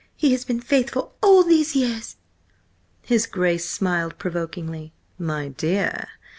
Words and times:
He 0.15 0.31
has 0.31 0.43
been 0.43 0.61
faithful 0.61 1.13
all 1.21 1.43
these 1.43 1.75
years!" 1.75 2.15
His 3.03 3.27
Grace 3.27 3.69
smiled 3.69 4.17
provokingly. 4.17 4.93
"My 5.19 5.49
dear—!" 5.49 6.07